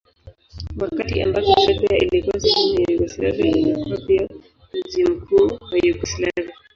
Wakati 0.79 1.21
ambako 1.21 1.59
Serbia 1.61 1.97
ilikuwa 1.97 2.39
sehemu 2.39 2.73
ya 2.79 2.85
Yugoslavia 2.93 3.45
ilikuwa 3.57 3.97
pia 4.07 4.27
mji 4.73 5.03
mkuu 5.05 5.35
wa 5.71 5.77
Yugoslavia. 5.83 6.53